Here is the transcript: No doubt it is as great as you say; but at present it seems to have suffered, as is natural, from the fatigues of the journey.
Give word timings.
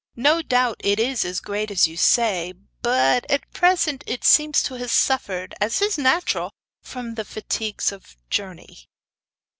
No 0.17 0.41
doubt 0.41 0.81
it 0.83 0.97
is 0.99 1.23
as 1.23 1.39
great 1.39 1.69
as 1.69 1.85
you 1.87 1.95
say; 1.95 2.53
but 2.81 3.29
at 3.29 3.53
present 3.53 4.03
it 4.07 4.23
seems 4.23 4.63
to 4.63 4.73
have 4.77 4.89
suffered, 4.89 5.53
as 5.61 5.79
is 5.79 5.95
natural, 5.95 6.49
from 6.81 7.13
the 7.13 7.23
fatigues 7.23 7.91
of 7.91 8.01
the 8.01 8.15
journey. 8.27 8.87